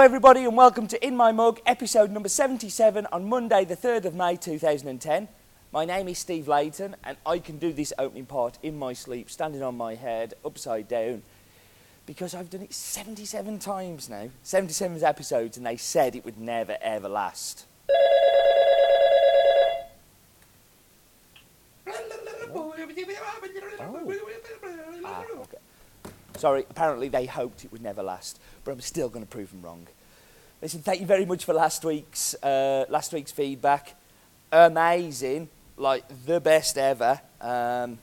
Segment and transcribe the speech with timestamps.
[0.00, 4.06] Hello, everybody, and welcome to In My Mug, episode number 77 on Monday, the 3rd
[4.06, 5.28] of May 2010.
[5.72, 9.28] My name is Steve Leighton, and I can do this opening part in my sleep,
[9.28, 11.20] standing on my head, upside down,
[12.06, 14.30] because I've done it 77 times now.
[14.42, 17.66] 77 episodes, and they said it would never, ever last.
[25.04, 25.58] Ah, okay.
[26.40, 29.60] Sorry, apparently they hoped it would never last, but I'm still going to prove them
[29.60, 29.86] wrong.
[30.62, 33.94] Listen, thank you very much for last week's uh, last week's feedback.
[34.50, 37.20] Amazing, like the best ever.
[37.42, 37.98] Um,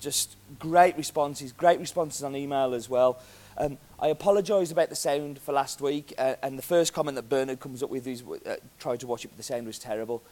[0.00, 3.20] just great responses, great responses on email as well.
[3.56, 7.30] Um, I apologise about the sound for last week, uh, and the first comment that
[7.30, 10.22] Bernard comes up with is uh, tried to watch it, but the sound was terrible.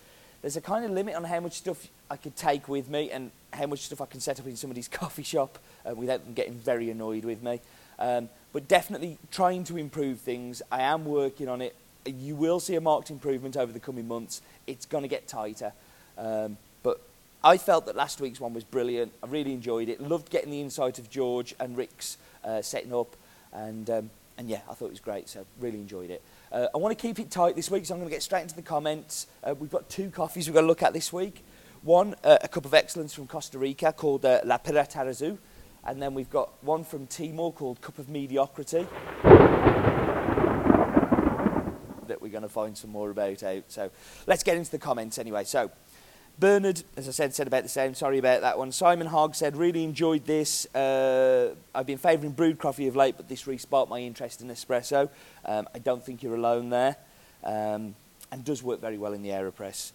[0.44, 3.30] There's a kind of limit on how much stuff I could take with me and
[3.54, 6.52] how much stuff I can set up in somebody's coffee shop uh, without them getting
[6.52, 7.62] very annoyed with me.
[7.98, 10.60] Um, but definitely trying to improve things.
[10.70, 11.74] I am working on it.
[12.04, 14.42] You will see a marked improvement over the coming months.
[14.66, 15.72] It's going to get tighter.
[16.18, 17.00] Um, but
[17.42, 19.12] I felt that last week's one was brilliant.
[19.22, 19.98] I really enjoyed it.
[19.98, 23.16] Loved getting the insight of George and Rick's uh, setting up.
[23.50, 25.28] And, um, and yeah, I thought it was great.
[25.28, 26.22] So really enjoyed it.
[26.50, 28.42] Uh, I want to keep it tight this week, so I'm going to get straight
[28.42, 29.26] into the comments.
[29.42, 31.44] Uh, we've got two coffees we've got to look at this week.
[31.82, 35.38] One, uh, a cup of excellence from Costa Rica called uh, La Pira Tarrazú.
[35.86, 38.86] And then we've got one from Timor called Cup of Mediocrity
[42.06, 43.64] that we're going to find some more about out.
[43.68, 43.90] So
[44.26, 45.44] let's get into the comments anyway.
[45.44, 45.70] So
[46.38, 47.94] Bernard, as I said, said about the same.
[47.94, 48.72] Sorry about that one.
[48.72, 50.66] Simon Hogg said, really enjoyed this.
[50.74, 55.08] Uh, I've been favouring brewed coffee of late, but this re-sparked my interest in espresso.
[55.44, 56.96] Um, I don't think you're alone there.
[57.44, 57.94] Um,
[58.32, 59.92] and does work very well in the AeroPress.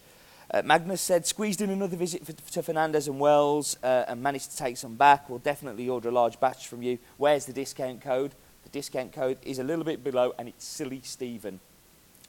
[0.52, 4.52] Uh, Magnus said, squeezed in another visit for, to Fernandez and Wells uh, and managed
[4.52, 5.30] to take some back.
[5.30, 7.00] We'll definitely order a large batch from you.
[7.18, 8.32] Where's the discount code?
[8.64, 11.60] The discount code is a little bit below, and it's Silly Stephen.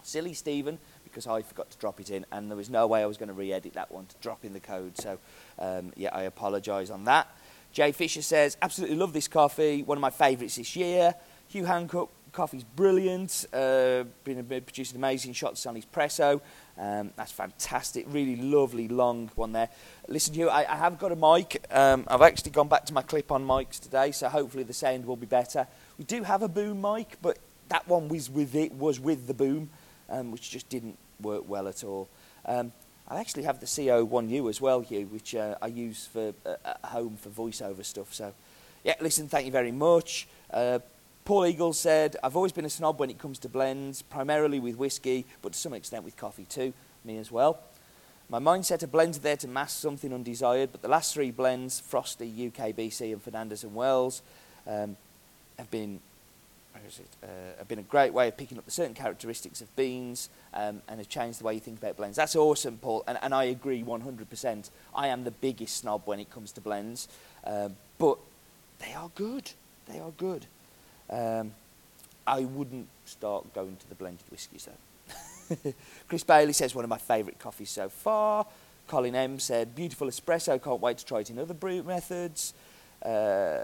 [0.03, 0.79] Silly Stephen
[1.11, 3.29] because I forgot to drop it in, and there was no way I was going
[3.29, 4.97] to re-edit that one to drop in the code.
[4.97, 5.19] So,
[5.59, 7.29] um, yeah, I apologise on that.
[7.73, 11.15] Jay Fisher says, absolutely love this coffee, one of my favourites this year.
[11.49, 16.41] Hugh Hancock, coffee's brilliant, uh, been producing amazing shots on his presso.
[16.79, 19.69] Um, that's fantastic, really lovely long one there.
[20.09, 21.65] Listen you, I, I have got a mic.
[21.71, 25.17] Um, I've actually gone back to my clip-on mics today, so hopefully the sound will
[25.17, 25.67] be better.
[25.99, 27.39] We do have a boom mic, but
[27.69, 29.71] that one was with it was with the boom
[30.11, 32.09] um, which just didn't work well at all.
[32.45, 32.73] Um,
[33.09, 36.81] I actually have the C01U as well, Hugh, which uh, I use for uh, at
[36.85, 38.15] home for voiceover stuff.
[38.15, 38.33] So,
[38.85, 40.29] yeah, listen, thank you very much.
[40.53, 40.79] Uh,
[41.25, 44.77] Paul Eagle said, I've always been a snob when it comes to blends, primarily with
[44.77, 46.73] whiskey, but to some extent with coffee too,
[47.05, 47.61] me as well.
[48.29, 52.31] My mindset of blends there to mask something undesired, but the last three blends, Frosty,
[52.31, 54.23] UKBC, and Fernandez and Wells,
[54.69, 54.97] um,
[55.59, 56.01] have been
[57.23, 57.27] uh,
[57.59, 60.99] have been a great way of picking up the certain characteristics of beans um, and
[60.99, 62.17] have changed the way you think about blends.
[62.17, 64.71] That's awesome, Paul, and, and I agree 100%.
[64.95, 67.09] I am the biggest snob when it comes to blends,
[67.45, 68.19] uh, but
[68.79, 69.51] they are good.
[69.87, 70.47] They are good.
[71.09, 71.53] Um,
[72.27, 75.75] I wouldn't start going to the blended whiskies though.
[76.09, 78.47] Chris Bailey says one of my favourite coffees so far.
[78.87, 80.63] Colin M said beautiful espresso.
[80.63, 82.55] Can't wait to try it in other brew methods.
[83.05, 83.59] Uh,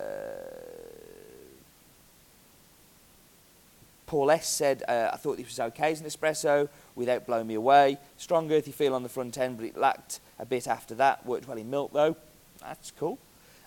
[4.06, 7.55] Paul S said, uh, I thought this was okay as an espresso without blowing me
[7.55, 7.99] away.
[8.17, 11.27] Strong earthy feel on the front end, but it lacked a bit after that.
[11.27, 12.16] Worked well in milk though.
[12.61, 13.19] That's cool.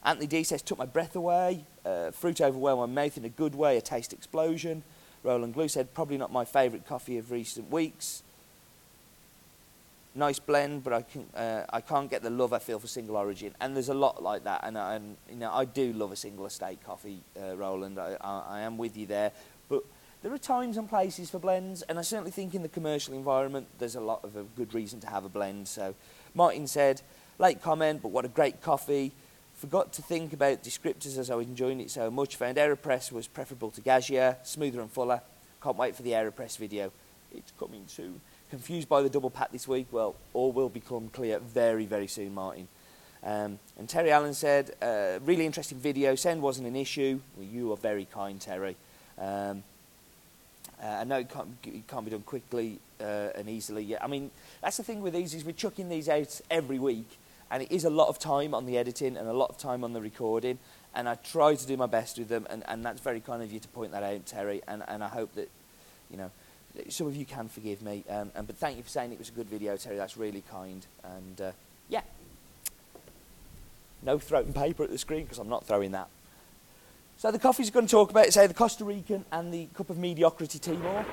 [0.03, 1.65] Anthony D says, took my breath away.
[1.85, 4.83] Uh, fruit overwhelmed my mouth in a good way, a taste explosion.
[5.23, 8.23] Roland Glue said, probably not my favourite coffee of recent weeks.
[10.15, 13.17] Nice blend, but I, can, uh, I can't get the love I feel for single
[13.17, 13.53] origin.
[13.59, 14.61] And there's a lot like that.
[14.63, 17.99] And, and you know, I do love a single estate coffee, uh, Roland.
[17.99, 19.31] I, I, I am with you there.
[19.67, 19.83] But
[20.21, 23.67] there are times and places for blends, and I certainly think in the commercial environment
[23.79, 25.67] there's a lot of a good reason to have a blend.
[25.67, 25.95] So
[26.35, 27.01] Martin said,
[27.37, 29.13] late comment, but what a great coffee.
[29.55, 32.35] Forgot to think about descriptors as I was enjoying it so much.
[32.35, 35.21] Found AeroPress was preferable to Gazier, smoother and fuller.
[35.61, 36.91] Can't wait for the AeroPress video.
[37.33, 38.21] It's coming soon.
[38.49, 39.87] Confused by the double pat this week?
[39.91, 42.67] Well, all will become clear very, very soon, Martin.
[43.23, 46.15] Um, and Terry Allen said, uh, really interesting video.
[46.15, 47.19] Send wasn't an issue.
[47.35, 48.75] Well, you are very kind, Terry.
[49.17, 49.63] Um,
[50.81, 53.83] uh, I know it can't, it can't be done quickly uh, and easily.
[53.83, 54.31] Yeah, I mean,
[54.61, 57.17] that's the thing with these is we're chucking these out every week,
[57.51, 59.83] and it is a lot of time on the editing and a lot of time
[59.83, 60.59] on the recording.
[60.95, 63.51] And I try to do my best with them, and, and that's very kind of
[63.51, 64.61] you to point that out, Terry.
[64.67, 65.49] And, and I hope that,
[66.09, 66.31] you know,
[66.87, 68.03] some of you can forgive me.
[68.09, 69.97] Um, and, but thank you for saying it was a good video, Terry.
[69.97, 70.85] That's really kind.
[71.03, 71.51] And uh,
[71.89, 72.01] yeah,
[74.01, 76.07] no throwing paper at the screen because I'm not throwing that.
[77.19, 79.89] So the coffees are going to talk about, say, the Costa Rican and the Cup
[79.89, 81.05] of Mediocrity Timor.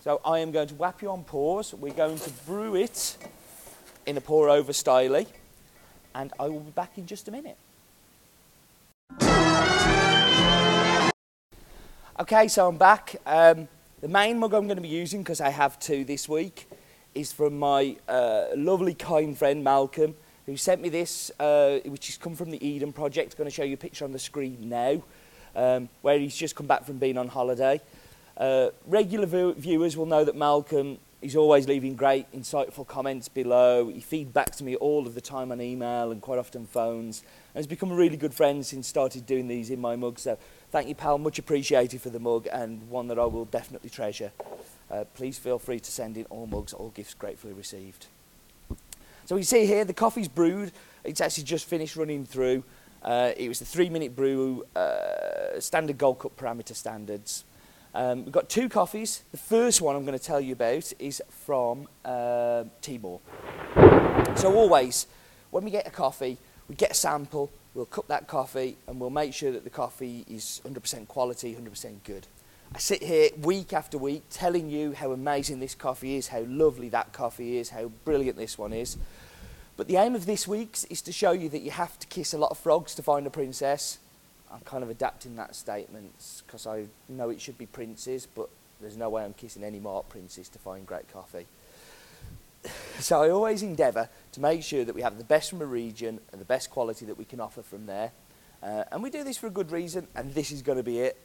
[0.00, 1.72] So I am going to whap you on pause.
[1.74, 3.18] We're going to brew it
[4.04, 5.24] in a pour over style,
[6.16, 7.56] and I will be back in just a minute.
[12.18, 13.14] Okay, so I'm back.
[13.24, 13.68] Um,
[14.00, 16.68] the main mug I'm going to be using, because I have two this week,
[17.14, 20.16] is from my uh, lovely, kind friend Malcolm,
[20.46, 23.34] who sent me this, uh, which has come from the Eden Project.
[23.34, 25.02] I'm going to show you a picture on the screen now,
[25.54, 27.80] um, where he's just come back from being on holiday.
[28.36, 33.88] Uh, regular view viewers will know that Malcolm is always leaving great, insightful comments below.
[33.88, 37.22] He feedbacks to me all of the time on email and quite often phones.
[37.54, 40.18] And has become a really good friend since started doing these in my mug.
[40.18, 40.36] So
[40.72, 41.18] thank you, pal.
[41.18, 44.32] Much appreciated for the mug and one that I will definitely treasure.
[44.90, 48.06] Uh, please feel free to send in all mugs, all gifts gratefully received.
[49.32, 50.72] So we see here the coffee's brewed.
[51.04, 52.64] It's actually just finished running through.
[53.02, 57.46] Uh, it was the three-minute brew, uh, standard Gold Cup parameter standards.
[57.94, 59.22] Um, we've got two coffees.
[59.30, 63.20] The first one I'm going to tell you about is from uh, Timor.
[64.36, 65.06] So always,
[65.50, 66.36] when we get a coffee,
[66.68, 70.26] we get a sample, we'll cup that coffee, and we'll make sure that the coffee
[70.28, 72.26] is 100% quality, 100% good.
[72.74, 76.88] I sit here week after week telling you how amazing this coffee is, how lovely
[76.88, 78.96] that coffee is, how brilliant this one is.
[79.76, 82.32] But the aim of this week's is to show you that you have to kiss
[82.32, 83.98] a lot of frogs to find a princess.
[84.50, 86.12] I'm kind of adapting that statement
[86.46, 88.48] because I know it should be princes, but
[88.80, 91.46] there's no way I'm kissing any more princes to find great coffee.
[93.00, 96.20] so I always endeavour to make sure that we have the best from a region
[96.32, 98.12] and the best quality that we can offer from there.
[98.62, 101.00] Uh, and we do this for a good reason, and this is going to be
[101.00, 101.18] it.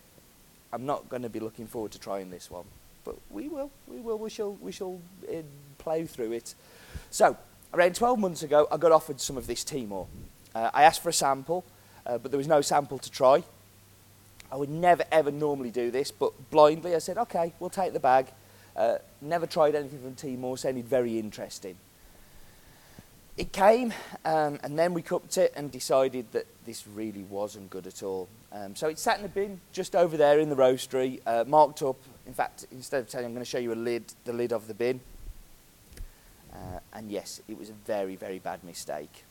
[0.74, 2.66] I'm not going to be looking forward to trying this one,
[3.06, 5.00] but we will, we will, we shall, we shall
[5.30, 5.42] uh,
[5.78, 6.56] plough through it.
[7.10, 7.38] So,
[7.74, 10.08] around 12 months ago, I got offered some of this Timor.
[10.54, 11.64] Uh, I asked for a sample,
[12.06, 13.44] uh, but there was no sample to try.
[14.52, 18.00] I would never ever normally do this, but blindly I said, okay, we'll take the
[18.00, 18.28] bag.
[18.76, 21.78] Uh, never tried anything from Timor, sounded very interesting.
[23.38, 23.94] It came,
[24.26, 28.28] um, and then we cooked it and decided that this really wasn't good at all.
[28.52, 31.84] Um, so it sat in a bin just over there in the roastery, uh, marked
[31.84, 31.98] up.
[32.26, 34.52] In fact, instead of telling you, I'm going to show you a lid, the lid
[34.52, 35.02] of the bin.
[36.52, 39.24] Uh, and yes, it was a very, very bad mistake.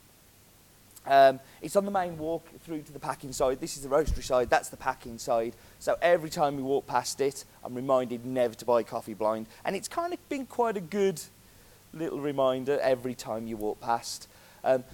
[1.05, 3.61] Um, it's on the main walk through to the packing side.
[3.61, 5.55] This is the roastery side, that's the packing side.
[5.81, 9.47] So every time we walk past it, I'm reminded never to buy coffee blind.
[9.64, 11.20] And it's kind of been quite a good
[11.96, 14.28] little reminder every time you walk past.
[14.62, 14.84] Um,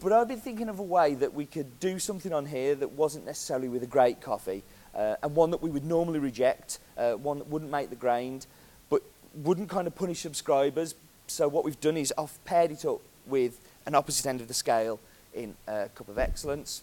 [0.00, 2.92] but I've been thinking of a way that we could do something on here that
[2.92, 4.62] wasn't necessarily with a great coffee,
[4.94, 8.46] uh, and one that we would normally reject, uh, one that wouldn't make the grind,
[8.90, 9.02] but
[9.34, 10.94] wouldn't kind of punish subscribers.
[11.26, 14.54] So what we've done is I've paired it up with an opposite end of the
[14.54, 15.00] scale
[15.34, 16.82] in a cup of excellence.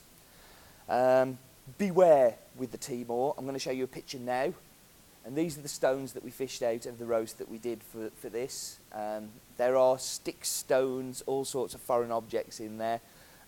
[0.90, 1.38] Um,
[1.78, 3.36] beware with the Timor.
[3.38, 4.54] I'm going to show you a picture now.
[5.26, 7.82] And these are the stones that we fished out of the roast that we did
[7.82, 8.78] for, for this.
[8.94, 13.00] Um, there are sticks, stones, all sorts of foreign objects in there.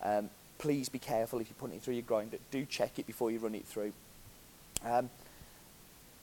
[0.01, 2.37] Um, please be careful if you're putting it through your grinder.
[2.49, 3.91] Do check it before you run it through.
[4.85, 5.09] Um,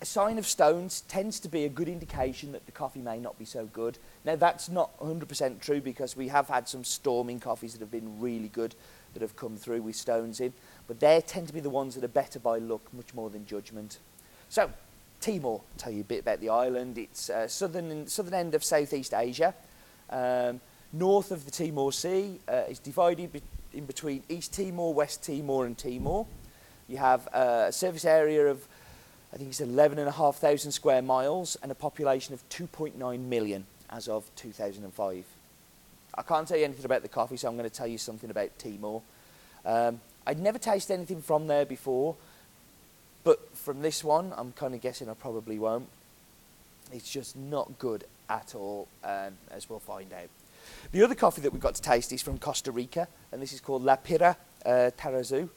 [0.01, 3.39] a sign of stones tends to be a good indication that the coffee may not
[3.39, 3.99] be so good.
[4.25, 8.21] Now, that's not 100% true because we have had some storming coffees that have been
[8.21, 8.75] really good
[9.13, 10.55] that have come through with stones in,
[10.89, 13.47] but they tend to be the ones that are better by look much more than
[13.47, 13.99] judgment.
[14.49, 14.71] So,
[15.23, 16.99] Timor, tell you a bit about the island.
[16.99, 19.55] It's uh, southern, southern end of Southeast Asia.
[20.11, 20.61] Um,
[20.93, 23.41] north of the Timor Sea uh, is divided be
[23.73, 26.27] in between East Timor, West Timor and Timor.
[26.89, 28.67] You have uh, a surface area of,
[29.33, 35.25] I think it's 11,500 square miles and a population of 2.9 million as of 2005.
[36.15, 38.29] I can't tell you anything about the coffee, so I'm going to tell you something
[38.29, 39.01] about Timor.
[39.65, 42.17] Um, I'd never tasted anything from there before,
[43.25, 45.89] but from this one, I'm kind of guessing I probably won't.
[46.93, 50.29] It's just not good at all, um, as we'll find out.
[50.93, 53.61] The other coffee that we've got to taste is from Costa Rica, and this is
[53.61, 55.49] called La Pira uh, Tarrazú,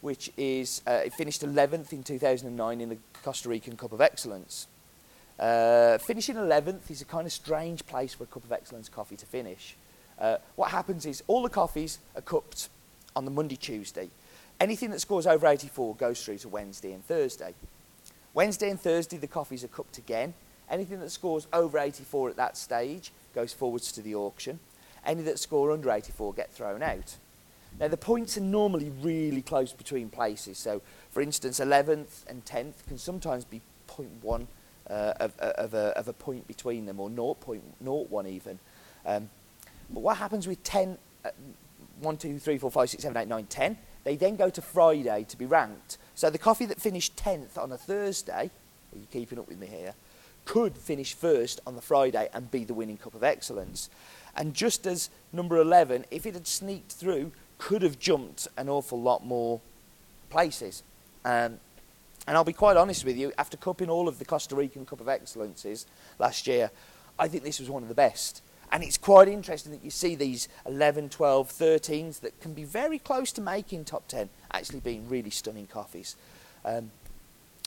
[0.00, 4.66] which is uh, it finished 11th in 2009 in the Costa Rican Cup of Excellence.
[5.38, 9.16] Uh, finishing 11th is a kind of strange place for a Cup of Excellence coffee
[9.16, 9.76] to finish.
[10.18, 12.68] Uh, what happens is all the coffees are cupped
[13.16, 14.08] on the Monday, Tuesday.
[14.60, 17.54] Anything that scores over 84 goes through to Wednesday and Thursday.
[18.34, 20.34] Wednesday and Thursday, the coffees are cooked again.
[20.70, 24.58] Anything that scores over 84 at that stage goes forwards to the auction.
[25.04, 27.16] Any that score under 84 get thrown out.
[27.80, 30.58] Now, the points are normally really close between places.
[30.58, 34.46] So, for instance, 11th and 10th can sometimes be 0.1
[34.88, 38.58] uh, of, of, a, of a point between them, or 0.01 even.
[39.04, 39.30] Um,
[39.90, 41.30] but what happens with 10, uh,
[42.00, 43.78] 1, 2, 3, 4, 5, 6, 7, 8, 9, 10?
[44.04, 45.98] They then go to Friday to be ranked.
[46.14, 48.50] So the coffee that finished 10th on a Thursday,
[48.92, 49.94] are you keeping up with me here,
[50.44, 53.88] could finish first on the Friday and be the winning Cup of Excellence.
[54.36, 59.00] And just as number 11, if it had sneaked through, could have jumped an awful
[59.00, 59.60] lot more
[60.30, 60.82] places.
[61.24, 61.60] Um,
[62.26, 65.00] and I'll be quite honest with you, after cupping all of the Costa Rican Cup
[65.00, 65.86] of Excellences
[66.18, 66.70] last year,
[67.18, 68.42] I think this was one of the best.
[68.72, 72.98] And it's quite interesting that you see these 11, 12, 13s that can be very
[72.98, 76.16] close to making top 10 actually being really stunning coffees.
[76.64, 76.90] Um,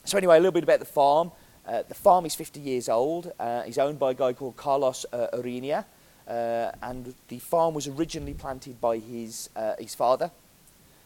[0.03, 1.31] so, anyway, a little bit about the farm.
[1.67, 3.31] Uh, the farm is 50 years old.
[3.39, 5.27] Uh, it's owned by a guy called Carlos uh.
[6.27, 10.31] Uh, and the farm was originally planted by his, uh, his father.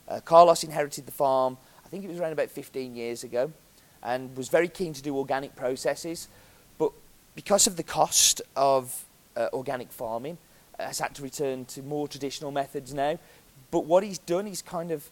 [0.07, 3.51] Uh, Carlos inherited the farm, I think it was around about 15 years ago,
[4.01, 6.29] and was very keen to do organic processes.
[6.77, 6.93] But
[7.35, 9.05] because of the cost of
[9.35, 10.37] uh, organic farming,
[10.79, 13.19] uh, has had to return to more traditional methods now.
[13.71, 15.09] But what he's done, he's kind of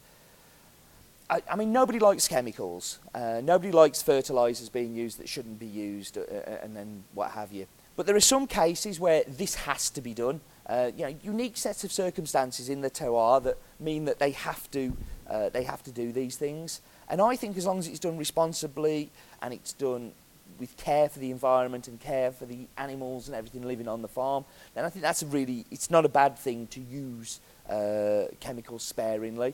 [1.30, 3.00] I, I mean, nobody likes chemicals.
[3.14, 7.32] Uh, nobody likes fertilizers being used that shouldn't be used, uh, uh, and then what
[7.32, 7.68] have you.
[7.96, 10.40] But there are some cases where this has to be done.
[10.68, 14.70] Uh, you know, unique sets of circumstances in the terroir that mean that they have
[14.72, 14.96] to,
[15.30, 16.82] uh, they have to do these things.
[17.10, 19.10] And I think as long as it's done responsibly
[19.42, 20.12] and it's done
[20.60, 24.08] with care for the environment and care for the animals and everything living on the
[24.08, 28.26] farm, then I think that's a really, it's not a bad thing to use uh,
[28.40, 29.54] chemicals sparingly.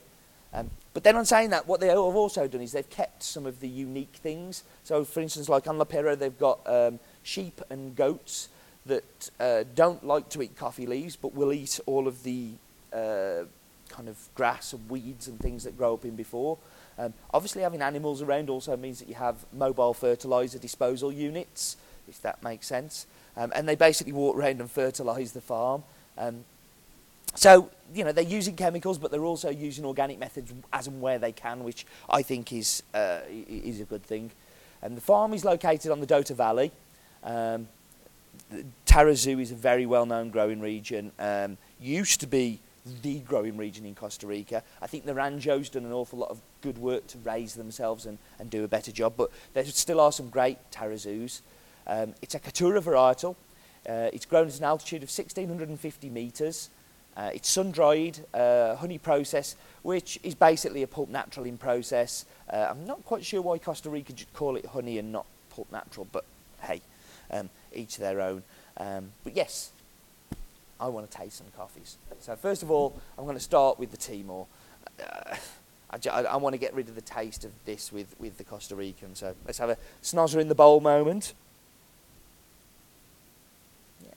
[0.53, 3.45] Um, but then on saying that, what they have also done is they've kept some
[3.45, 4.63] of the unique things.
[4.83, 8.49] So, for instance, like on La Pira, they've got um, sheep and goats
[8.85, 12.51] that uh, don't like to eat coffee leaves, but will eat all of the
[12.91, 13.45] uh,
[13.89, 16.57] kind of grass and weeds and things that grow up in before.
[16.97, 22.21] Um, obviously, having animals around also means that you have mobile fertilizer disposal units, if
[22.21, 23.07] that makes sense.
[23.35, 25.83] Um, and they basically walk around and fertilize the farm.
[26.17, 26.45] Um,
[27.35, 31.17] so, you know, they're using chemicals, but they're also using organic methods as and where
[31.17, 34.31] they can, which I think is, uh, is a good thing.
[34.81, 36.71] And the farm is located on the Dota Valley.
[37.23, 37.67] Um,
[38.85, 41.11] Tarrazú is a very well-known growing region.
[41.17, 42.59] Um, used to be
[43.01, 44.61] the growing region in Costa Rica.
[44.81, 48.49] I think Naranjo's done an awful lot of good work to raise themselves and, and
[48.49, 51.41] do a better job, but there still are some great Tarrazús.
[51.85, 53.35] Um, it's a Caturra varietal.
[53.87, 56.69] Uh, it's grown at an altitude of 1,650 metres.
[57.15, 62.25] Uh, it's sun-dried, uh, honey process, which is basically a pulp naturalling process.
[62.51, 65.71] Uh, I'm not quite sure why Costa Rica should call it honey and not pulp
[65.71, 66.25] natural, but
[66.61, 66.81] hey,
[67.29, 68.41] um, each their own.
[68.77, 69.71] Um, but yes,
[70.79, 71.97] I want to taste some coffees.
[72.19, 74.47] So first of all, I'm going to start with the Timor.
[74.99, 75.35] Uh,
[76.11, 79.15] I, want to get rid of the taste of this with, with the Costa Rican.
[79.15, 81.33] So let's have a snozzer in the bowl moment.
[84.03, 84.09] Yeah.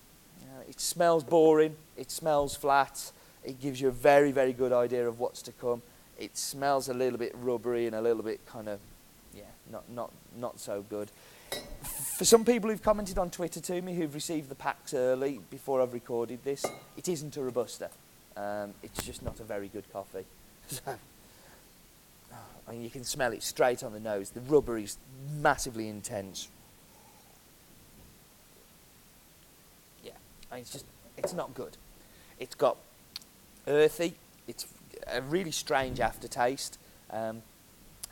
[0.69, 3.13] It smells boring, it smells flat,
[3.45, 5.83] it gives you a very, very good idea of what's to come.
[6.19, 8.81] It smells a little bit rubbery and a little bit kind of,
[9.35, 11.11] yeah, not, not, not so good.
[12.17, 15.83] For some people who've commented on Twitter to me who've received the packs early before
[15.83, 16.65] I've recorded this,
[16.97, 17.91] it isn't a Robusta.
[18.35, 20.25] Um, it's just not a very good coffee.
[22.69, 24.31] I mean, you can smell it straight on the nose.
[24.31, 24.99] The rubber is
[25.41, 26.49] massively intense.
[30.05, 30.13] Yeah,
[30.53, 30.85] it's just,
[31.17, 31.77] it's not good.
[32.39, 32.77] It's got
[33.67, 34.15] earthy,
[34.49, 34.67] it's
[35.07, 36.79] a really strange aftertaste.
[37.11, 37.43] Um,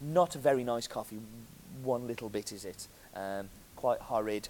[0.01, 1.19] not a very nice coffee,
[1.83, 2.89] one little bit is it.
[3.15, 4.49] Um, quite horrid.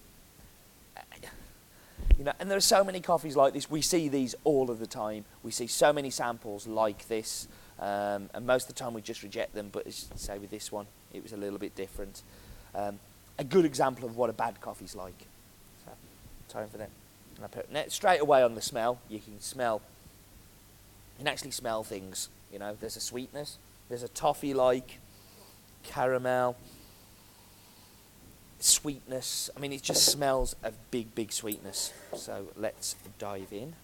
[2.19, 3.69] You know, and there are so many coffees like this.
[3.69, 5.25] We see these all of the time.
[5.43, 7.49] We see so many samples like this,
[7.81, 9.69] um, and most of the time we just reject them.
[9.73, 12.23] But as you say with this one, it was a little bit different.
[12.75, 12.99] Um,
[13.39, 15.27] a good example of what a bad coffee's like.
[15.85, 15.93] So,
[16.49, 16.91] time for them.
[17.37, 18.99] And I put net straight away on the smell.
[19.09, 19.83] You can smell.
[21.17, 22.29] You can actually smell things.
[22.53, 23.59] You know, there's a sweetness.
[23.89, 24.99] There's a toffee-like
[25.83, 26.57] caramel
[28.65, 29.51] sweetness.
[29.57, 31.93] I mean, it just smells of big, big sweetness.
[32.17, 33.75] So let's dive in.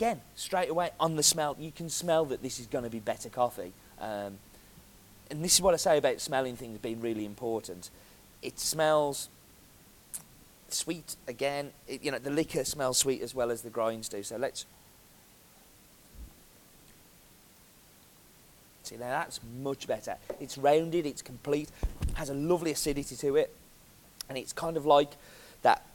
[0.00, 3.00] Again, straight away on the smell, you can smell that this is going to be
[3.00, 3.74] better coffee.
[4.00, 4.38] Um,
[5.30, 7.90] and this is what I say about smelling things being really important.
[8.40, 9.28] It smells
[10.70, 11.72] sweet again.
[11.86, 14.22] It, you know, the liquor smells sweet as well as the grinds do.
[14.22, 14.64] So let's
[18.84, 19.10] see now.
[19.10, 20.16] That's much better.
[20.40, 21.04] It's rounded.
[21.04, 21.68] It's complete.
[22.14, 23.54] Has a lovely acidity to it,
[24.30, 25.10] and it's kind of like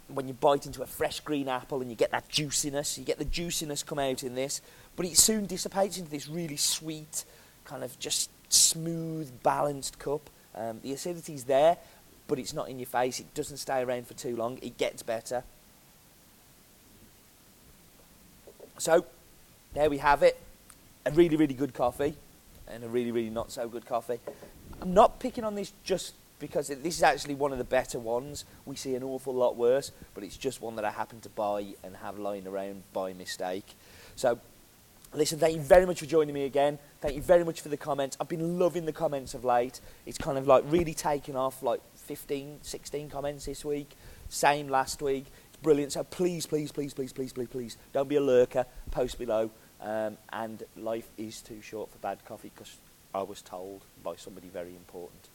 [0.07, 2.97] when you bite into a fresh green apple and you get that juiciness.
[2.97, 4.62] You get the juiciness come out in this,
[4.95, 7.25] but it soon dissipates into this really sweet
[7.65, 10.29] kind of just smooth, balanced cup.
[10.53, 11.77] Um, the acidity's there,
[12.27, 13.19] but it's not in your face.
[13.19, 14.59] It doesn't stay around for too long.
[14.62, 15.43] It gets better.
[18.77, 19.05] So,
[19.74, 20.39] there we have it.
[21.05, 22.15] A really, really good coffee
[22.67, 24.19] and a really, really not so good coffee.
[24.81, 26.13] I'm not picking on this just
[26.45, 28.45] because this is actually one of the better ones.
[28.67, 31.73] We see an awful lot worse, but it's just one that I happen to buy
[31.83, 33.73] and have lying around by mistake.
[34.15, 34.39] So,
[35.11, 36.77] listen, thank you very much for joining me again.
[37.01, 38.15] Thank you very much for the comments.
[38.21, 39.81] I've been loving the comments of late.
[40.05, 43.95] It's kind of like really taken off, like 15, 16 comments this week.
[44.29, 45.25] Same last week.
[45.47, 45.93] It's brilliant.
[45.93, 48.67] So please, please, please, please, please, please, please, don't be a lurker.
[48.91, 49.49] Post below.
[49.81, 52.77] Um, and life is too short for bad coffee because
[53.15, 55.29] I was told by somebody very important.